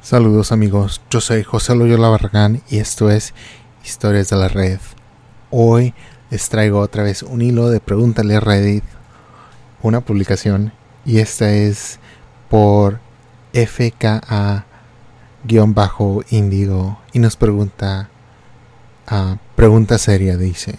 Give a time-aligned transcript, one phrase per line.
[0.00, 3.34] Saludos amigos, yo soy José Loyola Barragán y esto es
[3.84, 4.78] Historias de la Red.
[5.50, 5.92] Hoy
[6.30, 8.84] les traigo otra vez un hilo de Pregúntale a Reddit,
[9.82, 10.72] una publicación,
[11.04, 11.98] y esta es
[12.48, 13.00] por
[13.52, 14.62] FKA-Indigo
[17.12, 18.08] y nos pregunta,
[19.08, 20.78] a pregunta seria, dice,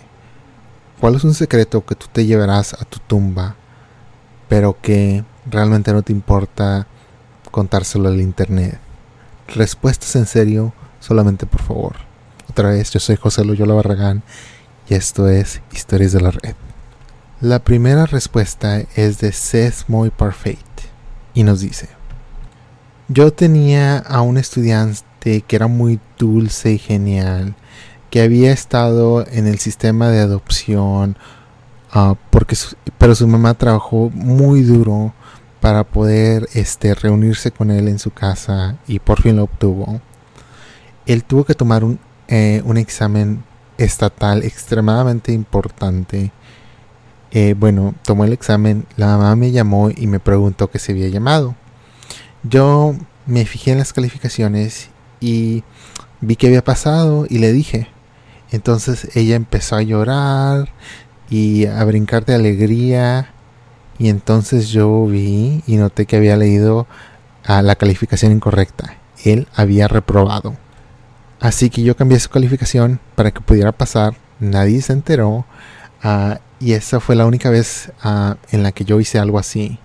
[1.01, 3.57] ¿cuál es un secreto que tú te llevarás a tu tumba,
[4.47, 6.87] pero que realmente no te importa
[7.51, 8.79] contárselo al internet?
[9.55, 11.95] Respuestas en serio, solamente por favor.
[12.49, 14.23] Otra vez, yo soy José Loyola Barragán
[14.89, 16.55] y esto es Historias de la Red.
[17.41, 20.59] La primera respuesta es de Seth Moy Parfait
[21.33, 21.89] y nos dice:
[23.07, 27.55] Yo tenía a un estudiante que era muy dulce y genial,
[28.09, 31.17] que había estado en el sistema de adopción,
[31.95, 32.57] uh, porque
[32.97, 35.13] pero su mamá trabajó muy duro
[35.59, 40.01] para poder este, reunirse con él en su casa y por fin lo obtuvo.
[41.05, 43.43] Él tuvo que tomar un, eh, un examen
[43.77, 46.31] estatal extremadamente importante.
[47.31, 51.09] Eh, bueno, tomó el examen, la mamá me llamó y me preguntó que se había
[51.09, 51.55] llamado.
[52.43, 55.63] Yo me fijé en las calificaciones y
[56.21, 57.87] vi que había pasado y le dije.
[58.51, 60.69] Entonces ella empezó a llorar
[61.29, 63.33] y a brincar de alegría
[63.99, 66.87] y entonces yo vi y noté que había leído
[67.45, 68.95] a la calificación incorrecta.
[69.25, 70.55] Él había reprobado.
[71.41, 74.15] Así que yo cambié su calificación para que pudiera pasar.
[74.39, 75.45] Nadie se enteró.
[76.01, 79.79] Ah, y esa fue la única vez ah, en la que yo hice algo así.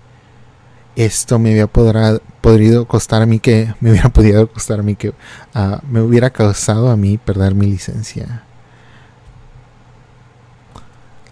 [0.95, 5.13] Esto me había podido costar a mí que me hubiera podido costar a mí que
[5.53, 8.43] ah, me hubiera causado a mí perder mi licencia.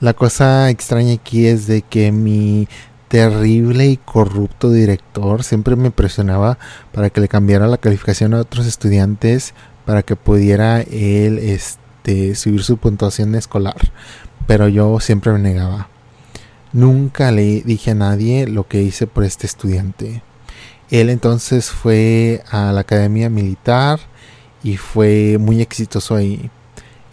[0.03, 2.67] La cosa extraña aquí es de que mi
[3.07, 6.57] terrible y corrupto director siempre me presionaba
[6.91, 9.53] para que le cambiara la calificación a otros estudiantes
[9.85, 13.77] para que pudiera él este, subir su puntuación escolar.
[14.45, 15.87] Pero yo siempre me negaba.
[16.73, 20.21] Nunca le dije a nadie lo que hice por este estudiante.
[20.91, 24.01] Él entonces fue a la academia militar
[24.63, 26.51] y fue muy exitoso ahí.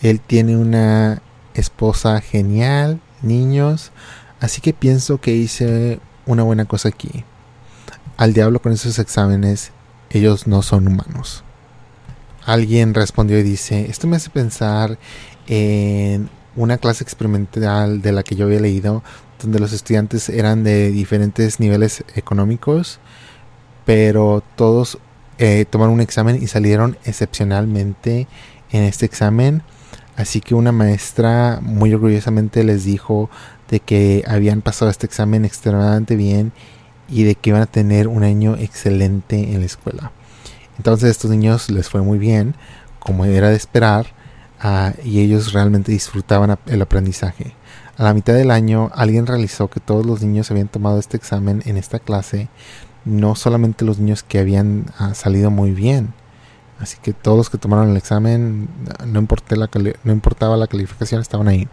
[0.02, 1.22] Él tiene una
[1.54, 3.92] esposa genial, niños,
[4.40, 7.24] así que pienso que hice una buena cosa aquí.
[8.16, 9.72] Al diablo con esos exámenes,
[10.10, 11.44] ellos no son humanos.
[12.44, 14.98] Alguien respondió y dice, esto me hace pensar
[15.46, 19.02] en una clase experimental de la que yo había leído,
[19.40, 22.98] donde los estudiantes eran de diferentes niveles económicos,
[23.84, 24.98] pero todos
[25.38, 28.26] eh, tomaron un examen y salieron excepcionalmente
[28.70, 29.62] en este examen
[30.20, 33.30] Así que una maestra muy orgullosamente les dijo
[33.70, 36.52] de que habían pasado este examen extremadamente bien
[37.08, 40.12] y de que iban a tener un año excelente en la escuela.
[40.76, 42.54] Entonces a estos niños les fue muy bien,
[42.98, 44.08] como era de esperar,
[44.60, 47.54] ah, y ellos realmente disfrutaban el aprendizaje.
[47.96, 51.62] A la mitad del año alguien realizó que todos los niños habían tomado este examen
[51.64, 52.50] en esta clase,
[53.06, 56.12] no solamente los niños que habían ah, salido muy bien,
[56.80, 58.68] Así que todos los que tomaron el examen,
[59.06, 59.70] no, la
[60.02, 61.68] no importaba la calificación, estaban ahí.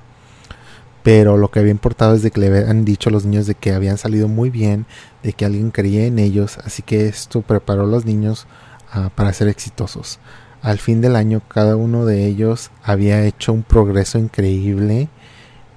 [1.02, 3.56] Pero lo que había importado es de que le habían dicho a los niños de
[3.56, 4.86] que habían salido muy bien,
[5.24, 8.48] de que alguien creía en ellos, así que esto preparó a los niños
[8.92, 10.20] ah, para ser exitosos.
[10.62, 15.08] Al fin del año cada uno de ellos había hecho un progreso increíble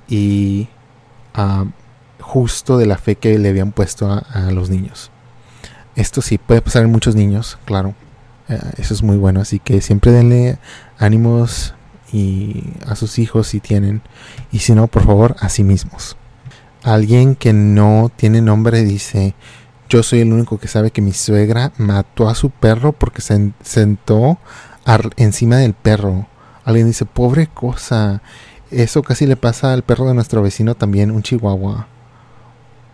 [0.09, 0.69] y
[1.35, 1.67] ah,
[2.21, 5.13] justo de la fe que le habían puesto a los niños.
[5.95, 7.95] Esto sí puede pasar en muchos niños, claro,
[8.77, 9.41] eso es muy bueno.
[9.41, 10.59] Así que siempre denle
[10.99, 11.75] ánimos
[12.13, 14.03] y a sus hijos si tienen.
[14.53, 16.17] Y si no, por favor, a sí mismos.
[16.83, 19.35] Alguien que no tiene nombre dice,
[19.89, 23.53] yo soy el único que sabe que mi suegra mató a su perro porque se
[23.63, 24.39] sentó
[25.17, 26.27] encima del perro.
[26.65, 28.23] Alguien dice, pobre cosa.
[28.71, 31.89] Eso casi le pasa al perro de nuestro vecino también, un chihuahua.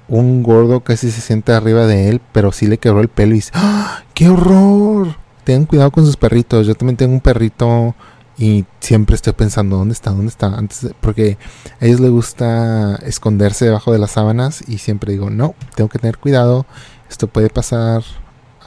[0.09, 3.37] Un gordo casi se sienta arriba de él, pero sí le quebró el pelo y
[3.37, 5.26] dice, ¡Ah, ¡qué horror!
[5.47, 6.67] Tengan cuidado con sus perritos.
[6.67, 7.95] Yo también tengo un perrito
[8.37, 10.49] y siempre estoy pensando dónde está, dónde está.
[10.49, 11.39] Antes porque
[11.81, 16.01] a ellos les gusta esconderse debajo de las sábanas y siempre digo, no, tengo que
[16.01, 16.67] tener cuidado.
[17.09, 18.03] Esto puede pasar.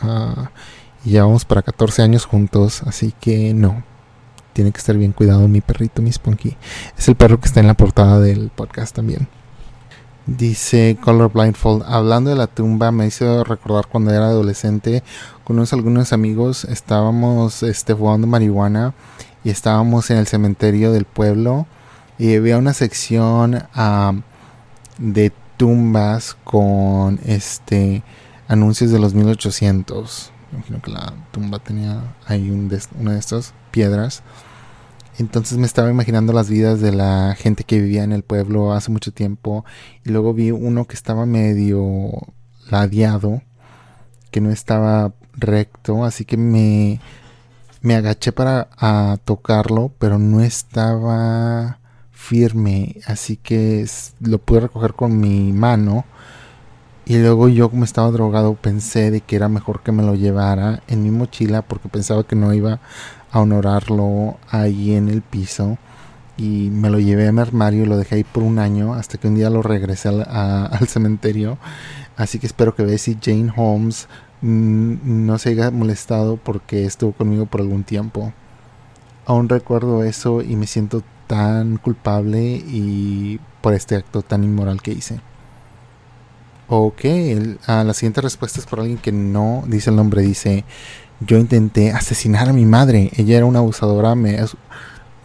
[0.02, 0.48] Uh,
[1.04, 3.84] y llevamos para 14 años juntos, así que no.
[4.54, 6.56] Tiene que estar bien cuidado mi perrito, mi Spunky.
[6.98, 9.28] Es el perro que está en la portada del podcast también.
[10.38, 15.02] Dice Color Blindfold, hablando de la tumba me hizo recordar cuando era adolescente
[15.44, 18.94] con unos algunos amigos estábamos este, fumando marihuana
[19.44, 21.66] y estábamos en el cementerio del pueblo
[22.20, 23.64] y había una sección
[25.00, 28.04] de tumbas con este
[28.48, 34.22] anuncios de los 1800 imagino que la tumba tenía ahí un una de estas piedras.
[35.20, 38.90] Entonces me estaba imaginando las vidas de la gente que vivía en el pueblo hace
[38.90, 39.66] mucho tiempo.
[40.06, 42.12] Y luego vi uno que estaba medio
[42.70, 43.42] ladeado,
[44.32, 46.06] que no estaba recto.
[46.06, 47.02] Así que me,
[47.82, 48.70] me agaché para
[49.26, 51.80] tocarlo, pero no estaba
[52.12, 52.96] firme.
[53.06, 53.86] Así que
[54.22, 56.06] lo pude recoger con mi mano.
[57.10, 60.84] Y luego yo como estaba drogado pensé de que era mejor que me lo llevara
[60.88, 62.82] en mi mochila porque pensaba que no iba
[63.32, 65.80] a honorarlo ahí en el piso
[66.38, 69.18] y me lo llevé a mi armario y lo dejé ahí por un año hasta
[69.18, 71.58] que un día lo regresé al, cementerio.
[72.16, 74.08] Así que espero que Bessie Jane Holmes
[74.44, 78.34] no se haya molestado porque estuvo conmigo por algún tiempo.
[79.26, 84.92] Aún recuerdo eso y me siento tan culpable y por este acto tan inmoral que
[84.92, 85.22] hice.
[86.72, 87.02] Ok,
[87.66, 90.66] a la siguiente respuesta es por alguien que no dice el nombre, dice
[91.20, 93.12] yo intenté asesinar a mi madre.
[93.18, 94.16] Ella era una abusadora,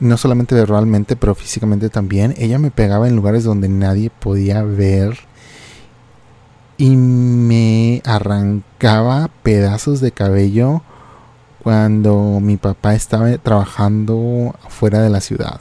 [0.01, 2.35] no solamente verbalmente, pero físicamente también.
[2.39, 5.19] Ella me pegaba en lugares donde nadie podía ver
[6.77, 10.83] y me arrancaba pedazos de cabello
[11.63, 15.61] cuando mi papá estaba trabajando fuera de la ciudad.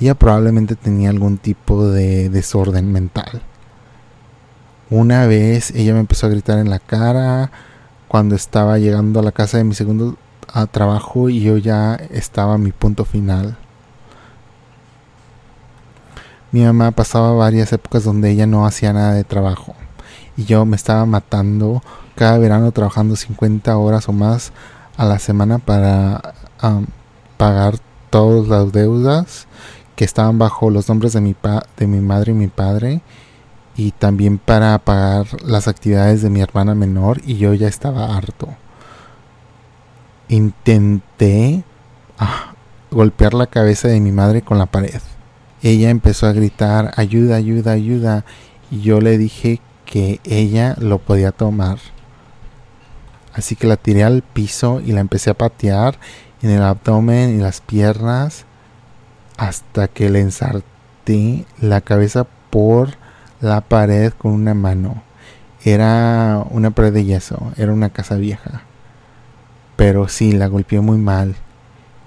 [0.00, 3.42] Ella probablemente tenía algún tipo de desorden mental.
[4.90, 7.50] Una vez ella me empezó a gritar en la cara,
[8.08, 10.16] cuando estaba llegando a la casa de mi segundo
[10.70, 13.56] trabajo y yo ya estaba a mi punto final.
[16.50, 19.74] Mi mamá pasaba varias épocas donde ella no hacía nada de trabajo
[20.38, 21.82] y yo me estaba matando
[22.14, 24.52] cada verano trabajando 50 horas o más
[24.96, 26.34] a la semana para
[27.36, 27.74] pagar
[28.08, 29.46] todas las deudas
[29.94, 31.36] que estaban bajo los nombres de mi,
[31.76, 33.02] de mi madre y mi padre
[33.78, 38.48] y también para pagar las actividades de mi hermana menor y yo ya estaba harto.
[40.26, 41.62] Intenté
[42.18, 42.54] ah,
[42.90, 45.00] golpear la cabeza de mi madre con la pared.
[45.62, 48.24] Ella empezó a gritar ayuda, ayuda, ayuda
[48.68, 51.78] y yo le dije que ella lo podía tomar.
[53.32, 56.00] Así que la tiré al piso y la empecé a patear
[56.42, 58.44] en el abdomen y las piernas
[59.36, 62.98] hasta que le ensarté la cabeza por
[63.40, 65.02] la pared con una mano.
[65.64, 68.62] Era una pared de yeso, era una casa vieja.
[69.76, 71.36] Pero sí, la golpeé muy mal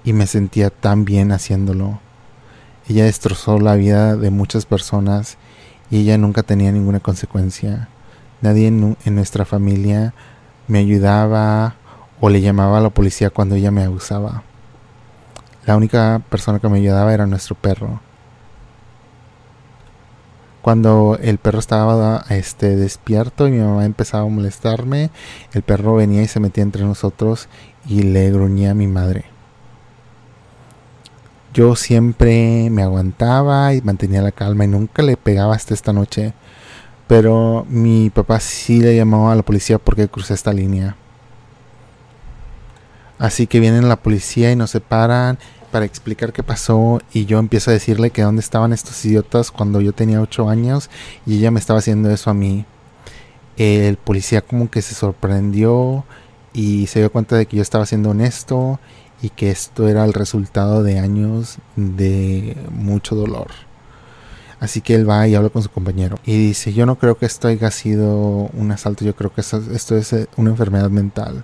[0.04, 2.00] y me sentía tan bien haciéndolo.
[2.88, 5.38] Ella destrozó la vida de muchas personas
[5.90, 7.88] y ella nunca tenía ninguna consecuencia.
[8.42, 10.14] Nadie en, en nuestra familia
[10.68, 11.76] me ayudaba
[12.20, 14.44] o le llamaba a la policía cuando ella me abusaba.
[15.66, 18.02] La única persona que me ayudaba era nuestro perro
[20.62, 25.10] cuando el perro estaba este, despierto y mi mamá empezaba a molestarme,
[25.54, 27.50] el perro venía y se metía entre nosotros
[27.88, 29.26] y le gruñía a mi madre.
[31.54, 36.34] Yo siempre me aguantaba y mantenía la calma y nunca le pegaba hasta esta noche.
[37.08, 40.96] Pero mi papá sí le llamó a la policía porque crucé esta línea.
[43.20, 45.38] Así que vienen la policía y nos separan
[45.72, 49.82] para explicar qué pasó y yo empiezo a decirle que dónde estaban estos idiotas cuando
[49.82, 50.90] yo tenía 8 años
[51.26, 52.66] y ella me estaba haciendo eso a mí.
[53.58, 56.06] El policía como que se sorprendió
[56.54, 58.80] y se dio cuenta de que yo estaba siendo honesto
[59.22, 63.48] y que esto era el resultado de años de mucho dolor.
[64.60, 67.26] Así que él va y habla con su compañero y dice, yo no creo que
[67.26, 71.44] esto haya sido un asalto, yo creo que esto, esto es una enfermedad mental.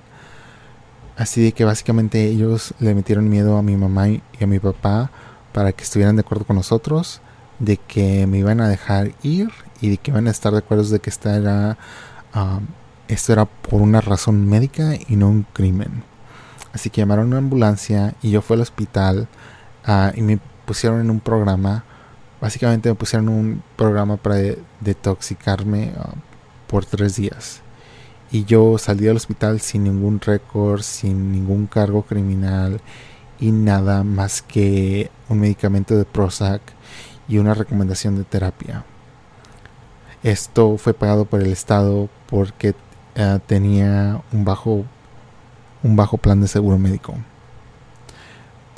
[1.18, 5.10] Así de que básicamente ellos le metieron miedo a mi mamá y a mi papá
[5.52, 7.22] para que estuvieran de acuerdo con nosotros,
[7.58, 9.50] de que me iban a dejar ir
[9.82, 11.78] y de que iban a estar de acuerdo de que esta era,
[13.08, 16.04] esto era por una razón médica y no un crimen.
[16.72, 19.28] Así que llamaron una ambulancia y yo fui al hospital
[19.86, 21.84] ah, y me pusieron en un programa.
[22.40, 24.36] Básicamente me pusieron un programa para
[24.82, 26.14] detoxicarme ah,
[26.68, 27.64] por tres días
[28.32, 32.82] y yo salí del hospital sin ningún récord, sin ningún cargo criminal
[33.40, 36.62] y nada más que un medicamento de Prozac
[37.28, 38.86] y una recomendación de terapia.
[40.24, 42.74] Esto fue pagado por el Estado porque
[43.16, 44.84] eh, tenía un bajo,
[45.84, 47.16] un bajo plan de seguro médico.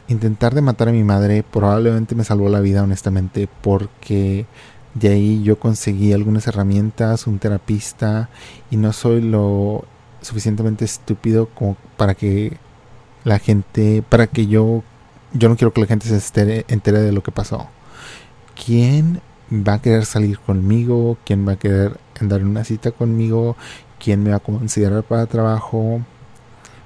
[0.08, 4.48] Intentar de matar a mi madre probablemente me salvó la vida honestamente porque
[4.94, 8.30] de ahí yo conseguí algunas herramientas, un terapista
[8.72, 9.86] y no soy lo
[10.22, 12.58] suficientemente estúpido como para que
[13.24, 14.84] la gente, para que yo,
[15.34, 17.68] yo no quiero que la gente se entere de lo que pasó.
[18.66, 21.18] ¿Quién va a querer salir conmigo?
[21.26, 23.56] ¿Quién va a querer andar en una cita conmigo?
[24.00, 26.02] ¿Quién me va a considerar para trabajo?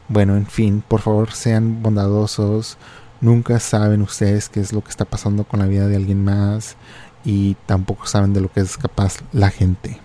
[0.09, 2.77] Bueno, en fin, por favor sean bondadosos.
[3.21, 6.75] Nunca saben ustedes qué es lo que está pasando con la vida de alguien más
[7.23, 9.99] y tampoco saben de lo que es capaz la gente.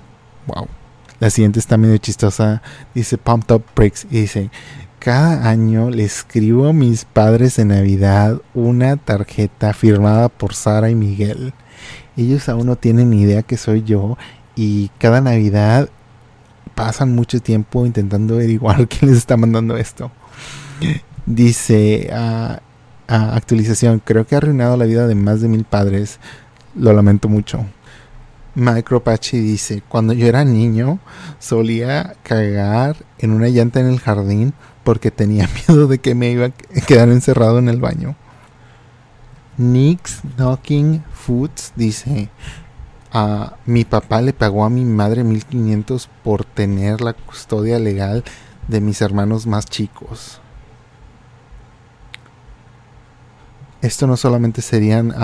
[0.47, 0.69] Wow.
[1.21, 2.63] La siguiente está medio chistosa.
[2.95, 4.51] Dice Pumped Up Breaks y dice,
[4.99, 10.95] cada año le escribo a mis padres de Navidad una tarjeta firmada por Sara y
[10.95, 11.55] Miguel.
[12.17, 14.17] Ellos aún no tienen idea que soy yo
[14.55, 15.89] y cada Navidad
[16.75, 20.11] pasan mucho tiempo intentando averiguar quién les está mandando esto.
[21.27, 22.57] Dice, uh,
[23.09, 26.21] actualización, creo que ha arruinado la vida de más de mil padres.
[26.75, 27.65] Lo lamento mucho.
[28.55, 30.99] Micropachi dice, cuando yo era niño
[31.39, 34.53] solía cagar en una llanta en el jardín
[34.85, 36.51] porque tenía miedo de que me iba a
[36.87, 38.17] quedar encerrado en el baño.
[39.57, 42.31] Nix Knocking Foods dice,
[43.13, 48.25] a mi papá le pagó a mi madre 1500 por tener la custodia legal
[48.67, 50.41] de mis hermanos más chicos.
[53.83, 55.15] Esto no solamente serían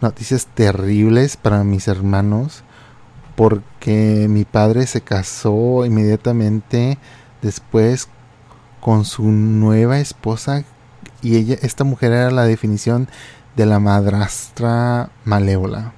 [0.00, 2.62] noticias terribles para mis hermanos,
[3.36, 6.98] porque mi padre se casó inmediatamente
[7.42, 8.08] después
[8.80, 10.64] con su nueva esposa
[11.22, 13.08] y ella esta mujer era la definición
[13.56, 15.94] de la madrastra malévola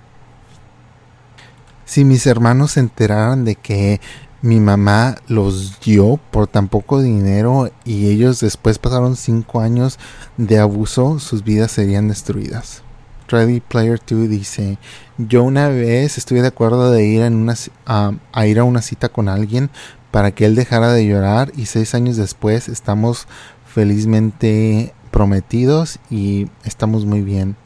[1.87, 4.01] si mis hermanos se enteraran de que
[4.43, 9.99] mi mamá los dio por tan poco dinero y ellos después pasaron cinco años
[10.37, 12.83] de abuso, sus vidas serían destruidas.
[13.29, 14.79] Ready Player 2 dice,
[15.19, 17.55] yo una vez estuve de acuerdo de ir, en una,
[17.87, 19.71] a ir a una cita con alguien
[20.11, 23.27] para que él dejara de llorar y seis años después estamos
[23.67, 27.57] felizmente prometidos y estamos muy bien.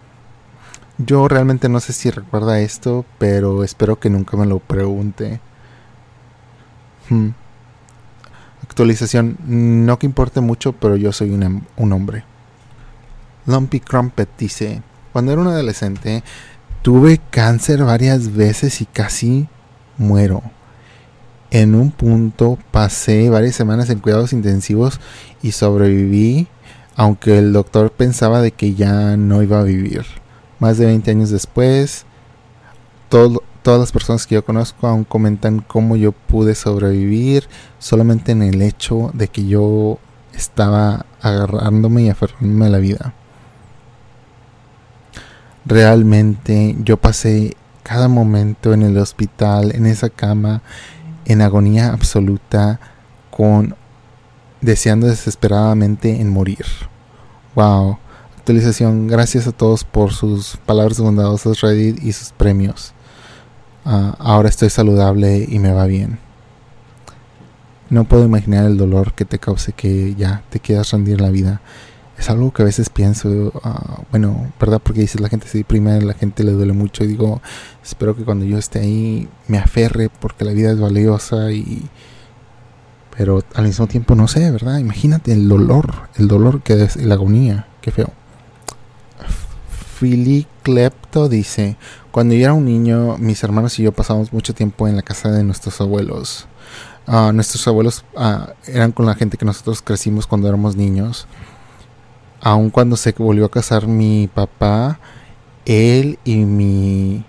[0.99, 5.40] Yo realmente no sé si recuerda esto, pero espero que nunca me lo pregunte.
[7.09, 7.31] Hmm.
[8.62, 9.38] Actualización.
[9.47, 12.25] No que importe mucho, pero yo soy un, un hombre.
[13.47, 16.23] Lumpy Crumpet dice, cuando era un adolescente,
[16.83, 19.49] tuve cáncer varias veces y casi
[19.99, 20.43] muero.
[21.50, 25.00] En un punto pasé varias semanas en cuidados intensivos
[25.43, 26.47] y sobreviví,
[26.95, 30.05] aunque el doctor pensaba de que ya no iba a vivir
[30.61, 32.05] más de 20 años después,
[33.09, 37.49] todas las personas que yo conozco aún comentan cómo yo pude sobrevivir
[37.79, 39.99] solamente en el hecho de que yo
[40.35, 43.14] estaba agarrándome y aferrándome a la vida.
[45.64, 50.62] Realmente yo pasé cada momento en el hospital, en esa cama,
[51.25, 52.81] en agonía absoluta,
[53.31, 53.75] con
[54.61, 56.67] deseando desesperadamente en morir.
[57.55, 57.99] Wow
[59.07, 62.93] Gracias a todos por sus palabras bondadosas Reddit y sus premios.
[63.85, 66.19] Ah, ahora estoy saludable y me va bien.
[67.90, 71.61] No puedo imaginar el dolor que te cause que ya te quieras rendir la vida.
[72.21, 74.79] Es algo que a veces pienso, ah, bueno, ¿verdad?
[74.85, 77.41] Porque dices la gente se deprime, la gente le duele mucho y digo,
[77.83, 81.89] espero que cuando yo esté ahí me aferre porque la vida es valiosa y...
[83.17, 84.79] Pero al mismo tiempo no sé, ¿verdad?
[84.79, 88.11] Imagínate el dolor, el dolor que la agonía, qué feo.
[89.99, 91.77] Philly Klepto dice,
[92.11, 95.31] cuando yo era un niño, mis hermanos y yo pasamos mucho tiempo en la casa
[95.31, 96.47] de nuestros abuelos.
[97.07, 101.27] Ah, nuestros abuelos ah, eran con la gente que nosotros crecimos cuando éramos niños.
[102.42, 104.99] Aun cuando se volvió a casar mi papá,
[105.66, 107.25] él y mi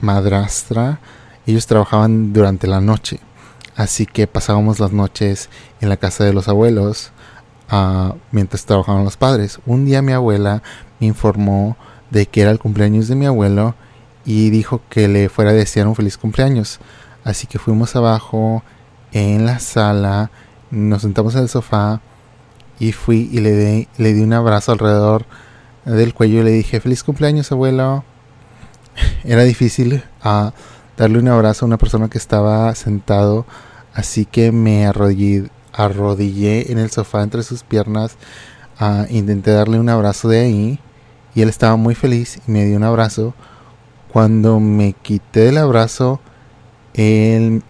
[0.00, 1.00] madrastra,
[1.46, 3.20] ellos trabajaban durante la noche.
[3.74, 5.48] Así que pasábamos las noches
[5.80, 7.12] en la casa de los abuelos
[7.70, 9.60] ah, mientras trabajaban los padres.
[9.64, 10.62] Un día mi abuela
[10.98, 11.78] me informó
[12.10, 13.74] de que era el cumpleaños de mi abuelo
[14.26, 16.80] y dijo que le fuera a desear un feliz cumpleaños.
[17.24, 18.62] Así que fuimos abajo
[19.12, 20.30] en la sala,
[20.70, 22.02] nos sentamos en el sofá
[22.80, 25.26] y fui y le, di, le di un abrazo alrededor
[25.84, 28.04] del cuello y le dije feliz cumpleaños abuelo.
[29.24, 30.50] Era difícil uh,
[30.96, 33.46] darle un abrazo a una persona que estaba sentado,
[33.94, 35.50] así que me arrodillé,
[36.72, 38.16] en el sofá entre sus piernas,
[38.80, 40.80] uh, intenté darle un abrazo de ahí
[41.34, 43.34] y él estaba muy feliz y me dio un abrazo.
[44.10, 46.18] Cuando me quité el abrazo,
[46.94, 47.62] él,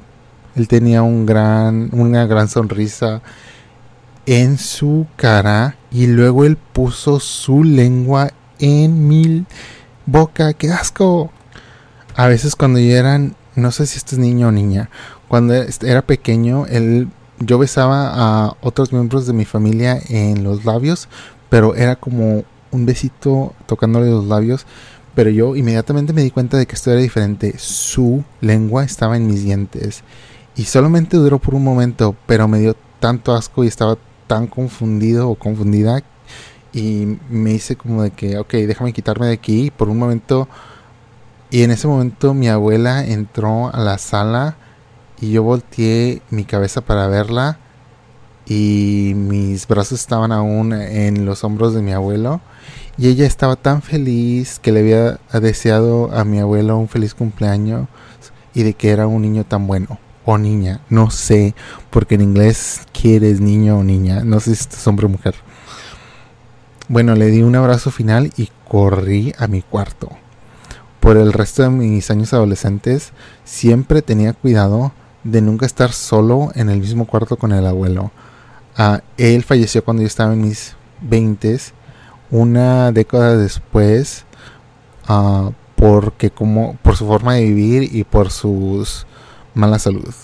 [0.55, 3.21] él tenía un gran, una gran sonrisa
[4.27, 9.45] en su cara y luego él puso su lengua en mi
[10.07, 10.53] boca.
[10.53, 11.31] ¡Qué asco!
[12.17, 13.19] A veces cuando yo era,
[13.55, 14.91] no sé si este es niño o niña,
[15.29, 17.09] cuando era pequeño, él,
[17.39, 21.09] yo besaba a otros miembros de mi familia en los labios,
[21.49, 24.67] pero era como un besito tocándole los labios,
[25.15, 27.55] pero yo inmediatamente me di cuenta de que esto era diferente.
[27.59, 30.03] Su lengua estaba en mis dientes
[30.57, 33.97] y solamente duró por un momento, pero me dio tanto asco y estaba
[34.31, 36.05] tan confundido o confundida
[36.73, 39.73] y me hice como de que, ok, déjame quitarme de aquí.
[39.77, 40.47] por un momento,
[41.51, 44.55] y en ese momento mi abuela entró a la sala
[45.21, 47.59] y yo volteé mi cabeza para verla
[48.47, 52.41] y mis brazos estaban aún en los hombros de mi abuelo
[52.97, 57.89] y ella estaba tan feliz que le había deseado a mi abuelo un feliz cumpleaños
[58.55, 61.55] y de que era un niño tan bueno o niña, no sé,
[61.91, 65.35] porque en inglés quieres niño o niña, no sé si es hombre o mujer.
[66.89, 70.11] Bueno, le di un abrazo final y corrí a mi cuarto.
[70.99, 73.13] Por el resto de mis años adolescentes
[73.45, 74.93] siempre tenía cuidado
[75.25, 78.11] de nunca estar solo en el mismo cuarto con el abuelo.
[78.77, 81.59] Ah, él falleció cuando yo estaba en mis 20
[82.31, 84.25] una década después
[85.09, 89.07] uh, porque como por su forma de vivir y por sus
[89.55, 90.15] mala salud.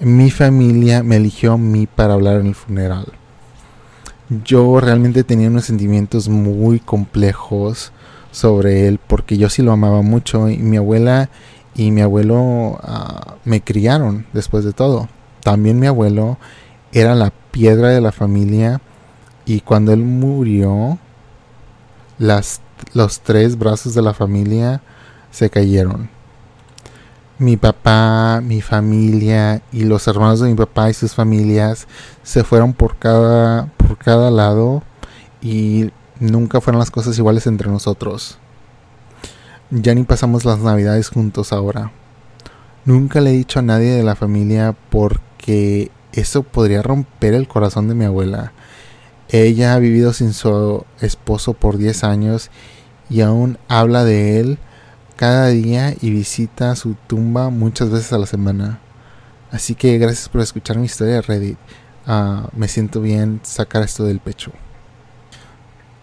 [0.00, 3.06] Mi familia me eligió a mí para hablar en el funeral.
[4.44, 7.92] Yo realmente tenía unos sentimientos muy complejos
[8.30, 11.30] sobre él porque yo sí lo amaba mucho y mi abuela
[11.74, 15.08] y mi abuelo ah, me criaron después de todo.
[15.42, 16.38] También mi abuelo
[16.92, 18.80] era la piedra de la familia
[19.46, 20.98] y cuando él murió
[22.18, 22.60] las,
[22.92, 24.82] los tres brazos de la familia
[25.30, 26.17] se cayeron
[27.38, 31.86] mi papá, mi familia y los hermanos de mi papá y sus familias
[32.22, 34.82] se fueron por cada, por cada lado
[35.40, 38.38] y nunca fueron las cosas iguales entre nosotros.
[39.70, 41.92] Ya ni pasamos las navidades juntos ahora.
[42.84, 47.86] Nunca le he dicho a nadie de la familia porque eso podría romper el corazón
[47.86, 48.52] de mi abuela.
[49.28, 52.50] Ella ha vivido sin su esposo por 10 años
[53.10, 54.58] y aún habla de él
[55.18, 58.78] cada día y visita su tumba muchas veces a la semana.
[59.50, 61.58] Así que gracias por escuchar mi historia Reddit.
[62.06, 64.52] Ah, me siento bien sacar esto del pecho.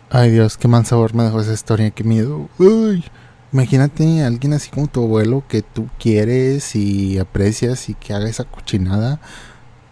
[0.10, 2.50] Ay Dios, qué mal sabor me dejó esa historia, qué miedo.
[2.60, 3.06] Uy,
[3.54, 8.28] imagínate a alguien así como tu abuelo que tú quieres y aprecias y que haga
[8.28, 9.22] esa cochinada.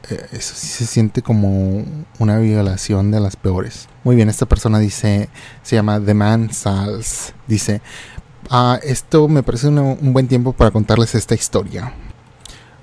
[0.10, 1.86] Eh, eso sí se siente como
[2.19, 3.88] una violación de las peores.
[4.04, 5.30] Muy bien, esta persona dice,
[5.62, 7.34] se llama The Man Sals.
[7.48, 7.82] Dice,
[8.49, 11.93] Ah, esto me parece un buen tiempo para contarles esta historia.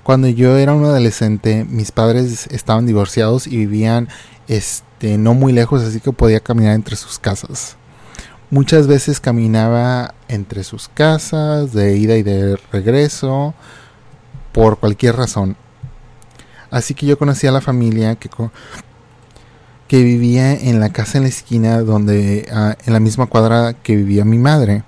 [0.03, 4.09] Cuando yo era un adolescente, mis padres estaban divorciados y vivían
[4.47, 7.77] este, no muy lejos, así que podía caminar entre sus casas.
[8.49, 13.53] Muchas veces caminaba entre sus casas, de ida y de regreso,
[14.51, 15.55] por cualquier razón.
[16.71, 18.29] Así que yo conocí a la familia que,
[19.87, 23.95] que vivía en la casa en la esquina, donde, ah, en la misma cuadra que
[23.95, 24.83] vivía mi madre.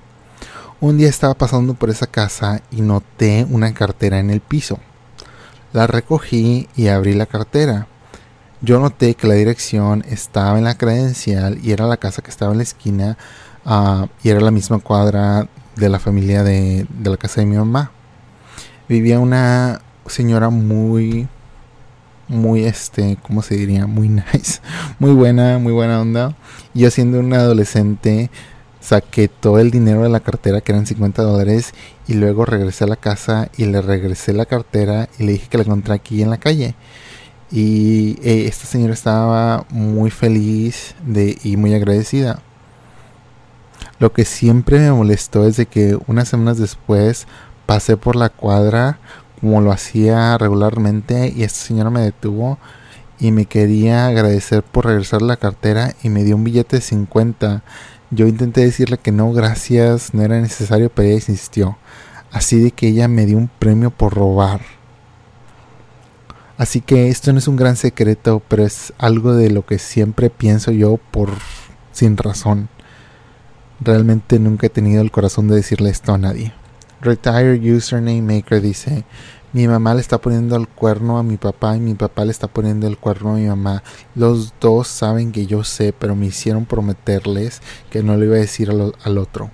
[0.84, 4.80] Un día estaba pasando por esa casa y noté una cartera en el piso.
[5.72, 7.88] La recogí y abrí la cartera.
[8.60, 12.52] Yo noté que la dirección estaba en la credencial y era la casa que estaba
[12.52, 13.18] en la esquina
[13.64, 17.56] ah, y era la misma cuadra de la familia de, de la casa de mi
[17.56, 17.92] mamá.
[18.90, 21.30] Vivía una señora muy,
[22.28, 23.88] muy, este, ¿cómo se diría?
[23.88, 24.60] Muy nice,
[25.00, 26.36] muy buena, muy buena onda.
[26.74, 28.30] Yo siendo un adolescente
[28.84, 31.74] saqué todo el dinero de la cartera que eran 50 dólares
[32.06, 35.58] y luego regresé a la casa y le regresé la cartera y le dije que
[35.58, 36.76] la encontré aquí en la calle.
[37.50, 42.40] Y eh, esta señora estaba muy feliz de, y muy agradecida.
[44.00, 47.26] Lo que siempre me molestó es de que unas semanas después
[47.66, 49.00] pasé por la cuadra
[49.40, 52.58] como lo hacía regularmente y esta señora me detuvo
[53.20, 57.64] y me quería agradecer por regresar la cartera y me dio un billete de 50
[58.14, 61.78] yo intenté decirle que no, gracias, no era necesario, pero ella insistió.
[62.32, 64.62] Así de que ella me dio un premio por robar.
[66.58, 70.30] Así que esto no es un gran secreto, pero es algo de lo que siempre
[70.30, 71.30] pienso yo por
[71.92, 72.70] sin razón.
[73.80, 76.54] Realmente nunca he tenido el corazón de decirle esto a nadie.
[77.02, 79.04] Retire Username Maker dice,
[79.54, 82.48] mi mamá le está poniendo el cuerno a mi papá y mi papá le está
[82.48, 83.84] poniendo el cuerno a mi mamá.
[84.16, 87.62] Los dos saben que yo sé, pero me hicieron prometerles
[87.92, 89.52] que no le iba a decir al, otro.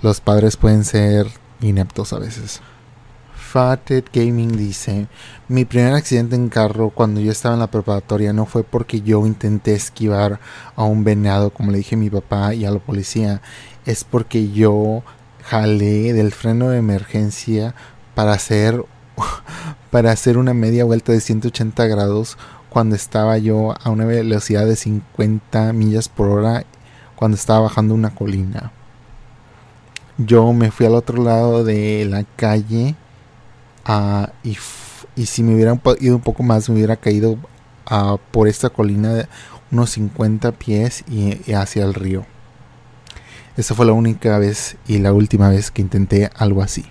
[0.00, 1.26] Los padres pueden ser
[1.60, 2.62] ineptos a veces.
[3.36, 5.08] Fated Gaming dice,
[5.46, 9.26] mi primer accidente en carro cuando yo estaba en la preparatoria no fue porque yo
[9.26, 10.40] intenté esquivar
[10.74, 13.42] a un venado como le dije a mi papá y a la policía,
[13.84, 15.02] es porque yo
[15.44, 17.74] jalé del freno de emergencia
[18.14, 18.86] para hacer
[19.92, 22.38] para hacer una media vuelta de 180 grados
[22.70, 26.64] cuando estaba yo a una velocidad de 50 millas por hora
[27.14, 28.72] cuando estaba bajando una colina.
[30.16, 32.94] Yo me fui al otro lado de la calle
[33.84, 34.56] ah, y,
[35.14, 37.36] y, si me hubiera ido un poco más me hubiera caído
[38.30, 39.28] por esta colina de
[39.70, 42.24] unos 50 pies y, hacia el río.
[43.58, 46.86] Esa fue la única vez y la última vez que intenté algo así.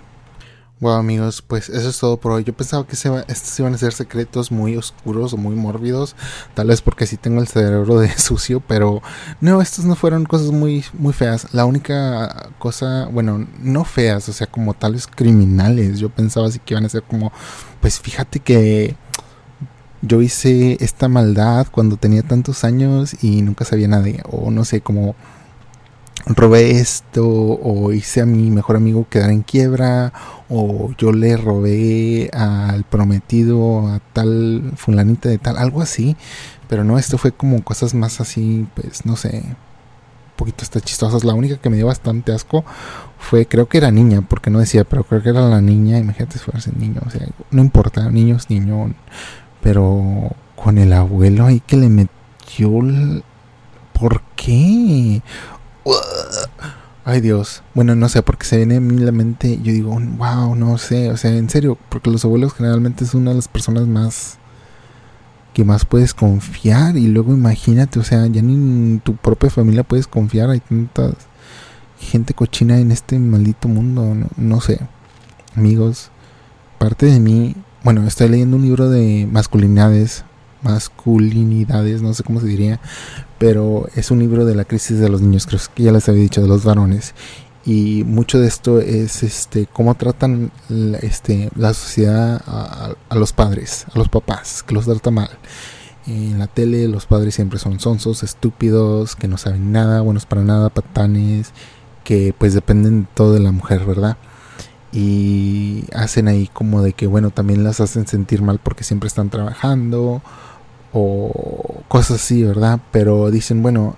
[0.82, 2.42] Bueno amigos, pues eso es todo por hoy.
[2.42, 6.16] Yo pensaba que estos iban a ser secretos muy oscuros o muy mórbidos,
[6.54, 9.00] tal vez porque sí tengo el cerebro de sucio, pero
[9.40, 11.54] no, estos no fueron cosas muy, muy feas.
[11.54, 16.00] La única cosa, bueno, no feas, o sea, como tales criminales.
[16.00, 17.30] Yo pensaba así que iban a ser como,
[17.80, 18.96] pues fíjate que
[20.00, 24.80] yo hice esta maldad cuando tenía tantos años y nunca sabía nada, o no sé,
[24.80, 25.14] como
[26.26, 30.12] robé esto o hice a mi mejor amigo quedar en quiebra
[30.48, 36.16] o yo le robé al prometido a tal fulanita de tal, algo así,
[36.68, 41.24] pero no, esto fue como cosas más así, pues no sé, un poquito está chistosas.
[41.24, 42.64] La única que me dio bastante asco
[43.18, 46.38] fue, creo que era niña, porque no decía, pero creo que era la niña, imagínate
[46.38, 48.94] si fuera niño, o sea, no importa, niños, niño,
[49.62, 52.12] pero con el abuelo ahí que le metió...
[53.92, 55.22] ¿Por qué?
[57.04, 57.62] Ay Dios.
[57.74, 59.58] Bueno, no sé, porque se viene a mí la mente.
[59.62, 61.10] Yo digo, wow, no sé.
[61.10, 64.38] O sea, en serio, porque los abuelos generalmente son una de las personas más
[65.52, 66.96] que más puedes confiar.
[66.96, 70.50] Y luego imagínate, o sea, ya ni en tu propia familia puedes confiar.
[70.50, 71.12] Hay tanta
[71.98, 74.14] gente cochina en este maldito mundo.
[74.14, 74.80] No, no sé.
[75.56, 76.10] Amigos,
[76.78, 77.56] parte de mí.
[77.82, 80.24] Bueno, estoy leyendo un libro de masculinidades
[80.62, 82.80] masculinidades, no sé cómo se diría,
[83.38, 86.22] pero es un libro de la crisis de los niños, creo que ya les había
[86.22, 87.14] dicho, de los varones.
[87.64, 93.86] Y mucho de esto es este cómo tratan la, este, la sociedad a, los padres,
[93.94, 95.30] a los papás, que los trata mal.
[96.06, 100.42] En la tele los padres siempre son sonsos, estúpidos, que no saben nada, buenos para
[100.42, 101.52] nada, patanes,
[102.02, 104.16] que pues dependen todo de la mujer, ¿verdad?
[104.92, 109.30] Y hacen ahí como de que, bueno, también las hacen sentir mal porque siempre están
[109.30, 110.20] trabajando
[110.92, 112.80] o cosas así, ¿verdad?
[112.90, 113.96] Pero dicen, bueno,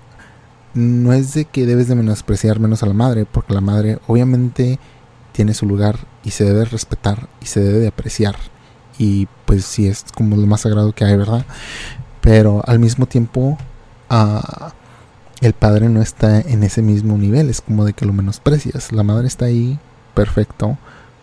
[0.73, 4.79] no es de que debes de menospreciar menos a la madre, porque la madre obviamente
[5.31, 8.35] tiene su lugar y se debe respetar y se debe de apreciar.
[8.97, 11.45] Y pues sí es como lo más sagrado que hay, ¿verdad?
[12.21, 13.57] Pero al mismo tiempo,
[14.09, 14.73] ah,
[15.41, 18.91] el padre no está en ese mismo nivel, es como de que lo menosprecias.
[18.91, 19.79] La madre está ahí,
[20.13, 20.77] perfecto,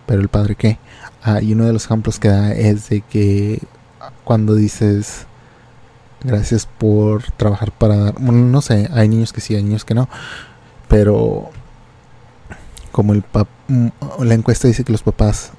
[0.07, 0.79] pero el padre qué?
[1.23, 3.63] Ah, y uno de los ejemplos que da es de que
[4.25, 5.27] cuando dices,
[6.25, 8.15] Gracias por trabajar para dar.
[8.19, 10.09] Bueno, no sé, hay niños que sí, hay niños que no.
[10.89, 11.51] Pero
[12.91, 13.89] como el pap mm,
[14.21, 15.53] la encuesta dice que los papás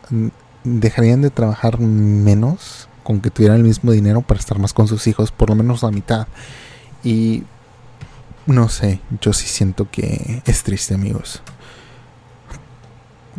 [0.63, 5.07] dejarían de trabajar menos con que tuvieran el mismo dinero para estar más con sus
[5.07, 6.27] hijos, por lo menos la mitad.
[7.03, 7.43] Y
[8.45, 11.41] no sé, yo sí siento que es triste, amigos.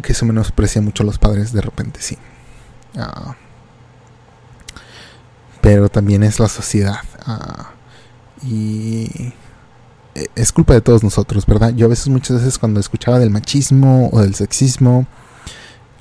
[0.02, 2.18] Que se menosprecia mucho a los padres de repente, sí.
[2.96, 3.36] Ah
[5.64, 6.98] pero también es la sociedad.
[7.26, 7.70] Ah,
[8.42, 9.32] y
[10.34, 11.74] es culpa de todos nosotros, ¿verdad?
[11.74, 15.06] Yo a veces, muchas veces cuando escuchaba del machismo o del sexismo,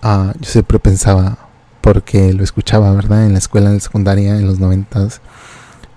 [0.03, 1.49] uh, yo siempre pensaba,
[1.81, 3.25] porque lo escuchaba, ¿verdad?
[3.25, 5.21] En la escuela, en la secundaria, en los noventas,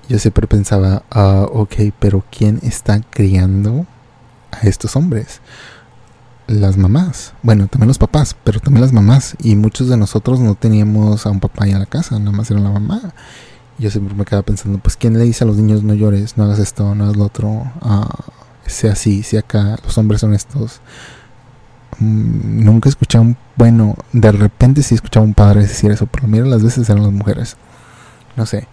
[0.08, 3.86] yo siempre pensaba, uh, ok, pero ¿quién está criando
[4.52, 5.40] a estos hombres?
[6.46, 9.36] Las mamás, bueno, también los papás, pero también las mamás.
[9.42, 12.60] Y muchos de nosotros no teníamos a un papá en la casa, nada más era
[12.60, 13.14] la mamá
[13.78, 16.44] yo siempre me quedaba pensando, pues, ¿quién le dice a los niños no llores, no
[16.44, 17.72] hagas esto, no hagas lo otro?
[17.82, 18.08] Ah,
[18.66, 20.80] sea así, sea acá, los hombres son estos.
[21.98, 26.46] Mm, nunca escuché un, bueno, de repente sí escuchaba un padre decir eso, pero mira
[26.46, 27.56] las veces eran las mujeres.
[28.36, 28.68] No sé.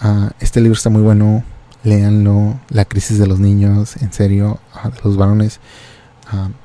[0.00, 1.44] Ah, este libro está muy bueno,
[1.84, 2.58] léanlo.
[2.70, 5.60] La crisis de los niños, en serio, ah, de los varones.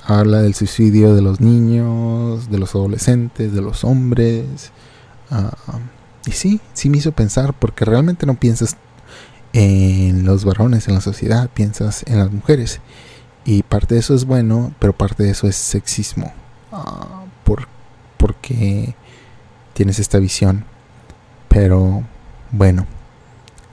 [0.05, 4.71] habla del suicidio de los niños, de los adolescentes, de los hombres.
[6.27, 8.75] Y sí, sí me hizo pensar, porque realmente no piensas
[9.53, 12.81] en los varones, en la sociedad, piensas en las mujeres.
[13.45, 16.33] Y parte de eso es bueno, pero parte de eso es sexismo.
[16.71, 17.67] Ah, por,
[18.17, 18.93] porque
[19.73, 20.65] tienes esta visión.
[21.47, 22.03] Pero
[22.51, 22.85] bueno,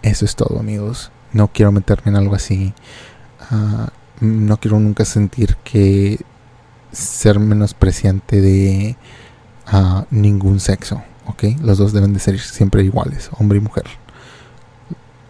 [0.03, 1.11] eso es todo amigos.
[1.33, 2.73] No quiero meterme en algo así.
[3.51, 3.89] Ah,
[4.21, 6.21] no quiero nunca sentir que
[6.93, 8.97] ser menospreciante de
[9.73, 11.03] uh, ningún sexo.
[11.27, 11.45] ¿Ok?
[11.63, 13.85] Los dos deben de ser siempre iguales, hombre y mujer.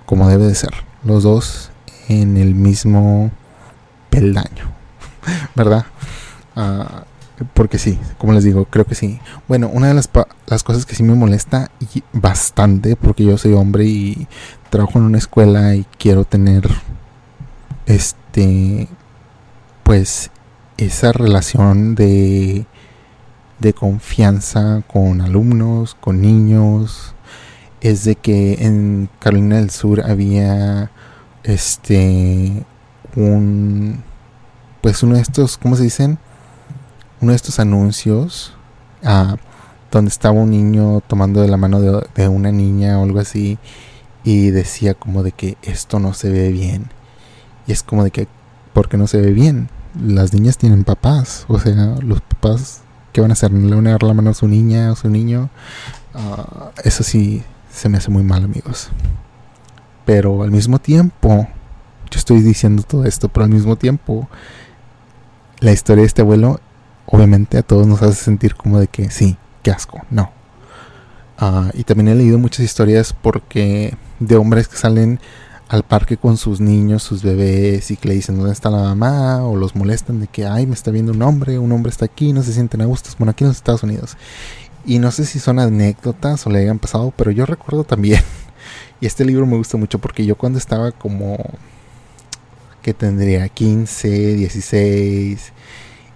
[0.06, 0.72] Como debe de ser.
[1.04, 1.70] Los dos
[2.08, 3.30] en el mismo
[4.10, 4.70] peldaño,
[5.54, 5.86] ¿verdad?
[6.56, 7.04] Ah,
[7.52, 9.20] porque sí, como les digo, creo que sí.
[9.48, 10.08] Bueno, una de las,
[10.46, 11.70] las cosas que sí me molesta
[12.12, 14.28] bastante, porque yo soy hombre y
[14.70, 16.68] trabajo en una escuela y quiero tener,
[17.86, 18.88] este,
[19.82, 20.30] pues,
[20.76, 22.66] esa relación de
[23.58, 27.14] de confianza con alumnos, con niños,
[27.80, 30.90] es de que en Carolina del Sur había
[31.42, 32.64] este
[33.16, 34.02] un
[34.80, 36.18] pues uno de estos, ¿cómo se dicen?
[37.20, 38.52] Uno de estos anuncios
[39.02, 39.36] ah,
[39.90, 43.58] donde estaba un niño tomando de la mano de, de una niña o algo así
[44.24, 46.90] y decía como de que esto no se ve bien.
[47.66, 48.26] Y es como de que,
[48.72, 49.68] ¿por qué no se ve bien?
[50.02, 52.82] Las niñas tienen papás, o sea, los papás,
[53.14, 53.52] ¿qué van a hacer?
[53.52, 55.48] ¿No le van a dar la mano a su niña o su niño?
[56.14, 58.90] Ah, eso sí, se me hace muy mal, amigos.
[60.04, 61.46] Pero al mismo tiempo,
[62.10, 64.28] yo estoy diciendo todo esto, pero al mismo tiempo,
[65.60, 66.60] la historia de este abuelo,
[67.06, 70.32] obviamente a todos nos hace sentir como de que sí, qué asco, no.
[71.38, 75.20] Ah, y también he leído muchas historias porque de hombres que salen
[75.68, 79.44] al parque con sus niños, sus bebés y que le dicen dónde está la mamá
[79.44, 82.32] o los molestan de que ay me está viendo un hombre, un hombre está aquí,
[82.32, 84.16] no se sienten a gusto, bueno aquí en los Estados Unidos.
[84.86, 88.22] Y no sé si son anécdotas o le hayan pasado, pero yo recuerdo también.
[89.00, 91.36] Y este libro me gusta mucho porque yo cuando estaba como
[92.80, 95.52] que tendría 15, 16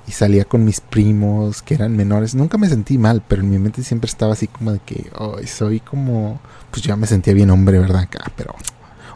[0.07, 3.59] y salía con mis primos que eran menores, nunca me sentí mal, pero en mi
[3.59, 5.11] mente siempre estaba así como de que
[5.47, 8.03] soy como pues ya me sentía bien hombre, ¿verdad?
[8.03, 8.55] Acá, pero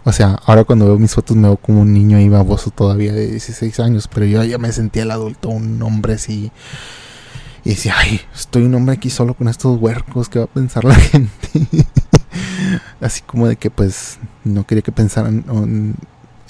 [0.04, 3.12] o sea, ahora cuando veo mis fotos me veo como un niño ahí baboso todavía
[3.12, 6.50] de 16 años, pero yo ya me sentía el adulto, un hombre así
[7.64, 10.84] y decía, ay, estoy un hombre aquí solo con estos huercos, ¿qué va a pensar
[10.84, 11.38] la gente?
[13.00, 15.44] Así como de que pues no quería que pensaran,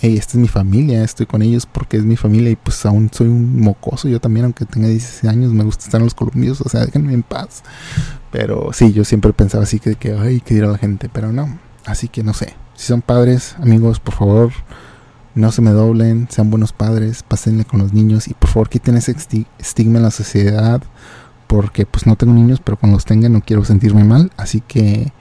[0.01, 3.11] hey, esta es mi familia, estoy con ellos porque es mi familia y pues aún
[3.13, 6.61] soy un mocoso, yo también, aunque tenga 16 años, me gusta estar en los columpios,
[6.61, 7.63] o sea, déjenme en paz.
[8.31, 11.59] Pero sí, yo siempre pensaba así que, que ay, que dirá la gente, pero no.
[11.85, 14.53] Así que no sé, si son padres, amigos, por favor,
[15.35, 18.97] no se me doblen, sean buenos padres, pásenle con los niños y por favor quiten
[18.97, 19.15] ese
[19.59, 20.83] estigma en la sociedad
[21.47, 25.13] porque pues no tengo niños, pero cuando los tenga no quiero sentirme mal, así que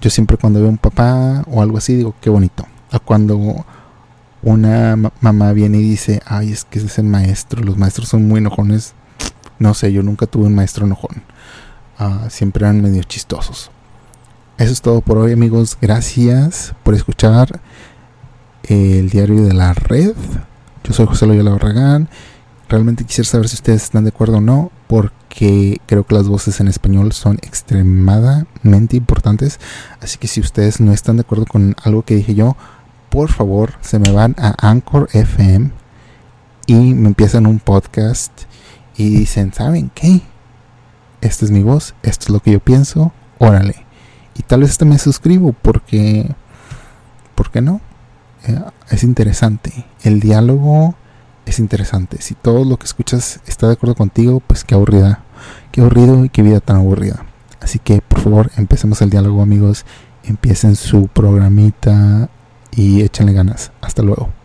[0.00, 2.66] yo siempre cuando veo un papá o algo así digo, qué bonito.
[2.90, 3.64] A cuando
[4.42, 8.38] una mamá viene y dice, ay, es que es el maestro, los maestros son muy
[8.38, 8.94] enojones.
[9.58, 11.22] No sé, yo nunca tuve un maestro enojón.
[11.98, 13.70] Ah, siempre eran medio chistosos.
[14.60, 15.78] Eso es todo por hoy, amigos.
[15.80, 17.62] Gracias por escuchar
[18.64, 20.12] el diario de la red.
[20.84, 22.10] Yo soy José Loyola Barragán.
[22.68, 26.60] Realmente quisiera saber si ustedes están de acuerdo o no, porque creo que las voces
[26.60, 29.58] en español son extremadamente importantes.
[30.02, 32.54] Así que si ustedes no están de acuerdo con algo que dije yo,
[33.08, 35.70] por favor se me van a Anchor FM
[36.66, 38.42] y me empiezan un podcast
[38.94, 40.20] y dicen, ¿saben qué?
[41.22, 43.86] Esta es mi voz, esto es lo que yo pienso, órale.
[44.40, 46.34] Y tal vez hasta me suscribo porque,
[47.34, 47.82] ¿por qué no?
[48.46, 49.84] Eh, es interesante.
[50.02, 50.94] El diálogo
[51.44, 52.22] es interesante.
[52.22, 55.22] Si todo lo que escuchas está de acuerdo contigo, pues qué aburrida.
[55.72, 57.26] Qué aburrido y qué vida tan aburrida.
[57.60, 59.84] Así que por favor, empecemos el diálogo amigos.
[60.24, 62.30] Empiecen su programita
[62.70, 63.72] y échenle ganas.
[63.82, 64.39] Hasta luego.